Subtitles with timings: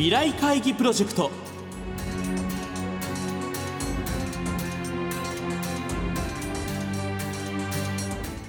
[0.00, 1.30] 未来会議プロジェクト。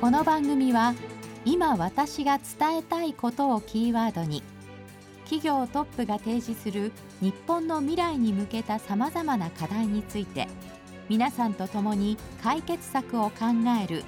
[0.00, 0.94] この番組は
[1.44, 4.44] 今私が伝えたいことをキーワードに
[5.24, 10.46] 企業トップが提示する日本の未来に向けたさまざまな課題について
[11.08, 13.46] 皆さんと共に解決策を考
[13.82, 14.04] える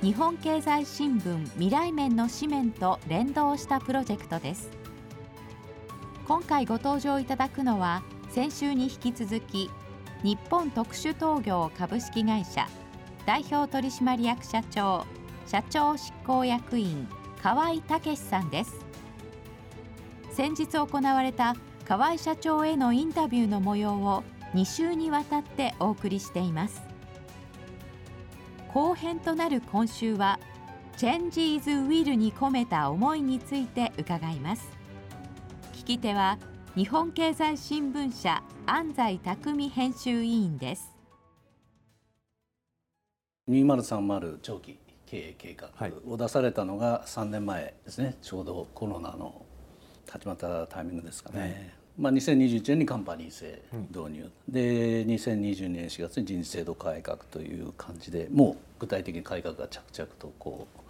[0.00, 4.87] 日本経済新聞未来面の紙面と連動したプロジェクトです。
[6.28, 9.70] 今回ご登場いただくのは先週に引き続き
[10.22, 12.68] 日本特殊陶業株式会社
[13.24, 15.06] 代表取締役社長
[15.46, 17.08] 社長執行役員
[17.42, 18.84] 河合武さんです。
[20.30, 21.56] 先日行われた
[21.86, 26.82] 河合社長へのインタビューの模様を2週にわたってお送りしています。
[28.74, 30.38] 後編となる今週は
[30.98, 34.77] 「Changes Will」に込めた思いについて伺います。
[35.88, 36.38] き手は
[36.76, 40.94] 日本経済新聞社安西匠編集委員です。
[43.48, 45.70] 2030長期経営計画
[46.06, 48.18] を出されたのが3年前ですね。
[48.20, 49.46] ちょうどコロナの
[50.10, 51.52] 始まったタイミングですかね、はい、
[51.96, 60.80] まあ、2021年にカンパニー制導入、うん、で2022年4月に人事制度改革という感じでもう具体的に改革が着々とこう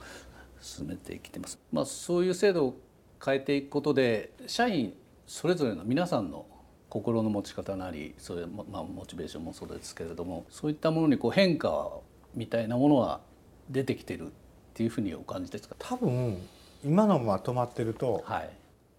[0.61, 1.57] 進めてきてます。
[1.73, 2.88] まあ、そういう制度を
[3.25, 4.95] 変えていくことで社員
[5.27, 6.47] それぞれの皆さんの
[6.89, 11.91] 心の持ち方なりそういう、まあ、モチベーションもそうですけれどもそういったものにこう変化
[12.35, 13.21] みたいなものは
[13.69, 14.31] 出てきてるっ
[14.73, 15.77] ていうふうにお感じですか？
[15.79, 16.39] 多分
[16.85, 18.51] 今のまま止まってると、はい、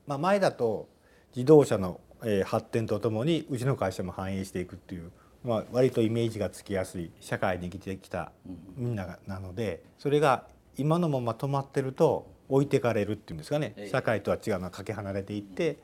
[0.05, 0.87] まあ、前だと
[1.35, 1.99] 自動車の
[2.45, 5.09] 発展とともにうちの会社も反映していくっていう、
[5.43, 8.33] まあ、割とイメージがつきやすい社会に生きてきた
[8.75, 10.43] みんななのでそれが
[10.77, 13.87] 今のまま止まってると置いてかれるっていうんですかね。
[13.89, 15.77] 社会とは違うのはかけ離れていって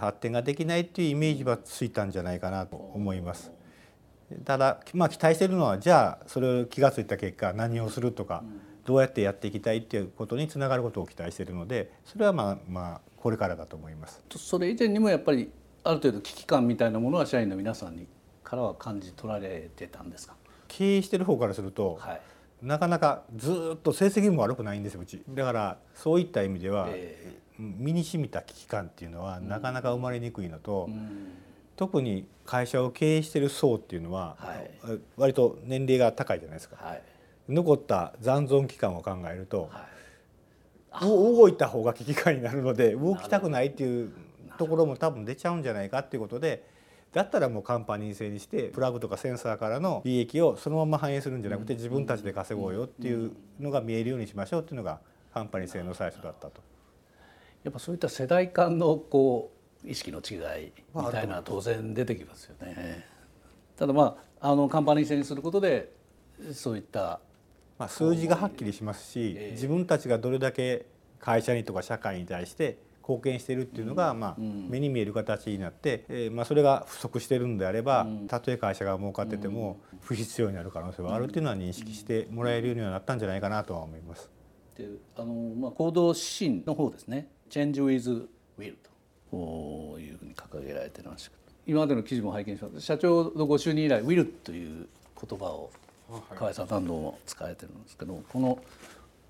[0.00, 3.52] 発展ができないっていうイメージはついたんじゃないかなと思います。
[4.44, 8.42] ただ、まあ、期待しているのはじゃあそれを気が付いた結果何をするとか
[8.84, 14.22] どうやってやっていきたいっていうことにつながることを期待しているのでそれはまあまあこれからだと思います。
[14.36, 15.50] それ以前にもやっぱり
[15.84, 18.08] ある程度危機感みたいなものは社員の皆さんに
[18.42, 20.34] からは感じ取られてたんですか？
[20.66, 22.20] 経営してる方からすると、はい、
[22.62, 25.22] なかなかずっと成績も悪くないんですようち。
[25.28, 31.32] だからそういった意味では、えー、身に染みた危機感っていうのはなかなか生まれにくいのと、うん、
[31.76, 37.02] 特に会社を経営してる層っていうのは、はい、割と年齢が高いじゃないですか、はい、
[37.48, 39.96] 残った残存期間を考えると、はい。
[41.02, 44.12] 動いた方が危機感になるので動きたくないっていう
[44.58, 46.64] ところも多分出ちゃうんじゃないかっていうことで
[47.16, 55.00] だったらもうカンパニー制にしてプラグとかセンサーからの利益をそのまま反映するんじゃなくて自分たちで稼ごうよっていうのが見えるようにしましょうっていうのが
[55.32, 56.60] カンパニー制の最初だったと。
[57.64, 59.50] やっぱそういった世代間のこ
[59.82, 63.06] う意識の違いみたいな当然出てきますよね。
[63.78, 65.90] ただまああのカンパニー制にすることで
[66.52, 67.20] そういった
[67.78, 70.86] まあ、数字がはっきりしますし自分たちがどれだけ
[71.18, 84.30] 会社にとか社会に対して貢献しているっていうのが、まあ、目に見える形になって、えまあ、それが不足してるんであればたとえ会社が儲かってても不必要になる可能性はあるっていうのは認識してもらえるようにはなったんじゃないかなとは思います。
[84.76, 88.26] であのまあ、行動指針の方ですね「Change with
[88.58, 88.96] Will」と。
[89.98, 91.32] いうふうに掲げられてました。
[91.66, 92.80] 今までの記事も拝見しました。
[92.80, 94.88] 社長のご就任以来「Will」という
[95.20, 95.70] 言葉を
[96.34, 98.58] 河合さん何度も使われてるんですけどこの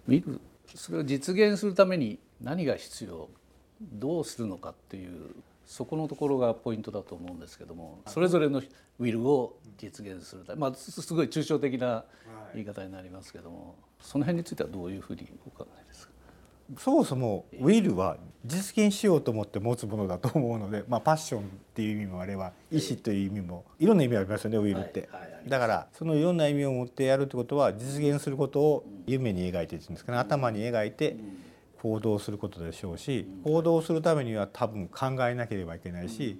[0.06, 0.40] ウィル
[0.74, 3.28] それを実現するために何が必要
[3.80, 5.34] どうするのかっていう
[5.66, 8.62] そこのところがポイントだと思うんですけどもそれぞれの
[8.98, 12.04] ウィルを実現するためまあすごい抽象的な
[12.54, 16.12] 言い方になりますけどもその辺についてはどういうふうにお考えですか？
[16.78, 21.44] そもそもウィルは実現しようと思って持つものだと思うので、まあ、パッションっ
[21.74, 23.86] ていう意味もあれば意思という意味もい。
[23.86, 25.08] ろんな意味ありますよねウィルって。
[25.46, 30.18] だからそのいろんな意味を持ってやるってことは実現することを夢に描いてっていうんですかね。
[30.18, 31.16] 頭に描いて
[31.86, 36.36] 行動することでしょうし行動するためには多分考えなければいけないし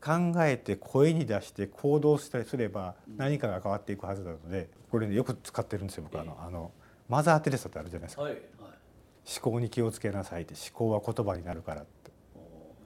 [0.00, 6.72] 考えて声に出して行動したりすれば何かが変わっていくはずなのでこれねよく使ってるんですよ僕あのあの
[7.10, 8.22] マザー・テレサってあるじゃないですか。
[8.22, 12.10] 思考に気をつけなさいって思考は言葉になるからって。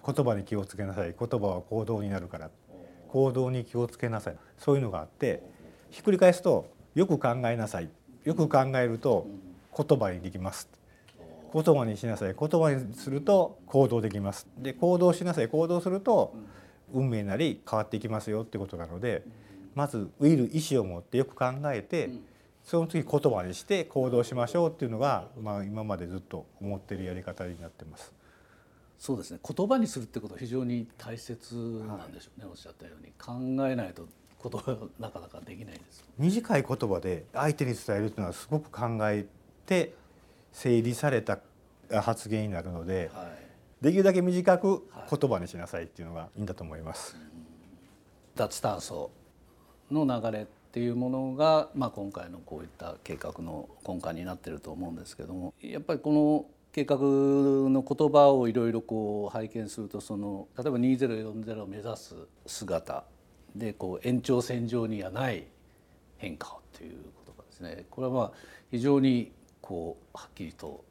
[0.04, 1.14] 言葉に気をつけなさい。
[1.18, 2.50] 言葉は行動になるから
[3.08, 4.36] 行動に気をつけなさい。
[4.58, 5.42] そういうのがあって
[5.90, 7.90] ひっくり返すとよく考えなさい。
[8.24, 9.26] よく考えると
[9.76, 10.68] 言葉にできます
[11.54, 12.34] 言葉にしなさい。
[12.38, 14.48] 言葉にすると行動できます。
[14.58, 15.48] で行動しなさい。
[15.48, 16.34] 行動すると
[16.92, 19.22] 運命なり変わっていきますよってことなので
[19.74, 22.10] まずウィル意思を持ってよく考えて
[22.64, 28.12] その次言葉にして行動しましょうっていうのが、まあ、今までずっと思ってるやり方になってます。
[28.98, 29.40] そうですね。
[29.46, 31.54] 言葉にするってことは非常に大切
[31.86, 33.12] なんでしょうね、はい、おっしゃったように。
[33.18, 34.08] 考えないと
[34.42, 39.26] 言葉なかなかできないです短い言葉で相手に伝えるというのはすごく考え
[39.66, 39.94] て
[40.54, 41.40] 整理された
[42.00, 43.24] 発言になるので、は
[43.82, 47.16] い、できるだけ短く言葉にしなさいっていうのがいいんだと思います。
[47.16, 47.24] はい、
[48.36, 49.10] 脱炭素
[49.90, 62.16] の流れっていうものが、まあ、今回のこういった計画の根幹になってると思うんですけどもやっぱりこの計画の言葉をいろいろこう拝見するとその例えば2040を目指す
[62.46, 63.04] 姿
[63.54, 65.44] でこう延長線上にはない
[66.16, 68.32] 変化をという言葉ですねこれはまあ
[68.72, 69.30] 非常に
[69.64, 70.84] こうはっきりと、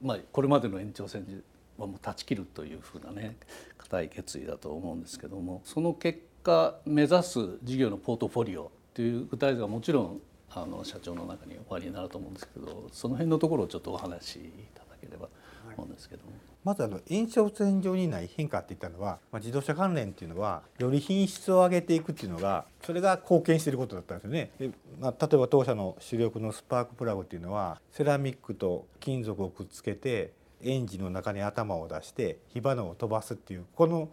[0.00, 1.42] まあ、これまでの延長戦
[1.76, 3.36] はもう断ち切るというふうなね
[3.76, 10.20] 固い決意だと思うんですけどもその結果目指す事業のポートフォリオという具体図がもちろん
[10.50, 15.28] あの社長の中におありになると思うんですけどその辺のところをちょっとお話しいただければ。
[15.74, 16.32] と思うんですけども。
[16.64, 24.50] まずあの延長線上にない変化って言ったのは、まあ、自動車関連っていうのはより品質を上げていくっていうのがそれが貢献していることだったんですよね。
[24.58, 24.70] で
[25.00, 30.32] まあ、例えば当社の主力のスパークプラグっていうのはセラミックと金属をくっつけて
[30.62, 34.08] エンジンの中に頭を出して火花を飛ばすっていうこの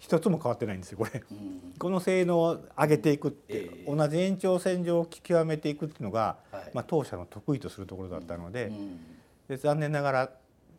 [0.00, 9.00] 一つも変わってないんですよこれ、うん、この性能を上げていくって、えー、同じ延長線上を極めていくっていうのが、はい、まあ、当社の得意とするところだったのでうん、
[9.48, 10.30] で残念ながら、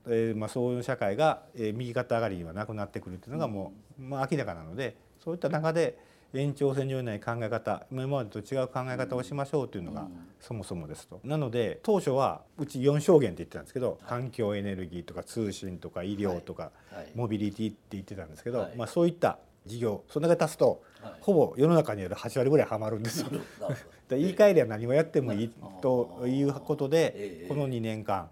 [0.10, 5.98] えーまあ、そういう社会が、えー、右肩上がりにはなくなってくるっていうのがもう、まあ、明らかなのでそういった中で
[6.34, 10.08] 延長線上にない考え方今までと違う考え方をしましょうというのが
[10.40, 11.20] そもそもですと。
[11.24, 16.72] なので当初はうち4証言って言ってたんですけど環境エネルギーとか通信とか医療とか
[17.16, 20.84] モビリティって言ってたんですけど、まあ、そういった事業その中で足すと、
[21.22, 23.30] ほぼ世の中にある8割ぐらいはまるんですよ。
[24.10, 25.52] 言い換えりゃ何もやってもいい
[25.82, 28.30] ということでこの2年間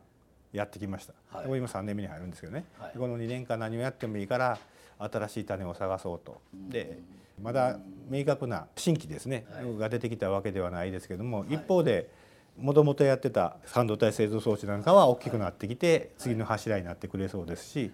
[0.54, 1.14] やってきました。
[1.30, 2.66] はい、今3年目に入るんですけどね、
[2.98, 4.58] この2年間何をやってもいいから
[5.00, 6.42] 新しい種を探そうと。
[6.54, 7.00] で
[7.42, 7.78] まだ
[8.10, 12.10] 明確な新規ですね、はい、が出てきたわけではないですけども、はい、一方で
[12.58, 17.92] もともとやってた半導体製造装置なんかは大きくなってきて、次の柱になってくれそうですし、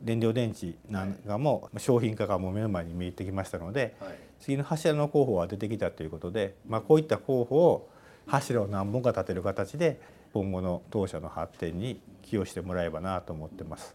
[0.00, 3.94] 燃料電池なんかも商品化がもう目の前に見えてきましたので、
[4.40, 7.90] 次の柱の候補は出てきたということで、まあ、こういった候補を
[8.30, 10.00] 柱を何本か立てる形で
[10.32, 13.94] 今後の当社の発展に寄与してもらえばなと思ってます。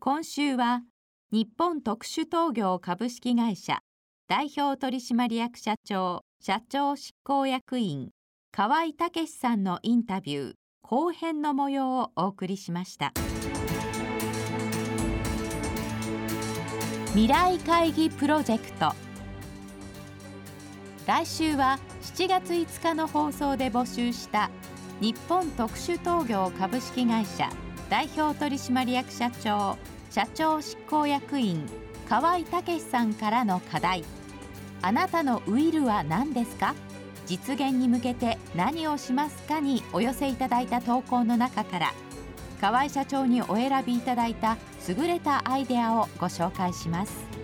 [0.00, 0.82] 今週は
[1.32, 3.78] 日本特殊陶業株式会社
[4.28, 8.10] 代表取締役社長社長執行役員
[8.52, 13.12] 河合武さんのインタビュー後編の模様をお送りしました
[17.12, 19.03] 未来会議プロジェクト
[21.06, 21.78] 来週は
[22.16, 24.50] 7月5日の放送で募集した
[25.00, 27.50] 日本特殊陶業株式会社
[27.90, 29.76] 代表取締役社長
[30.10, 31.66] 社長執行役員
[32.08, 34.02] 河合武さんからの課題
[34.80, 36.74] あなたのウィルは何ですか
[37.26, 41.92] 実現に向けて何をしますかにお寄せいただいた投稿の中から
[42.62, 44.56] 河合社長にお選びいただいた
[44.88, 47.43] 優れたアイデアをご紹介します